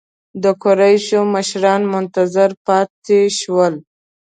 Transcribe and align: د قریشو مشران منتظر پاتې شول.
د 0.43 0.45
قریشو 0.63 1.21
مشران 1.33 1.81
منتظر 1.93 2.49
پاتې 2.65 3.19
شول. 3.39 3.73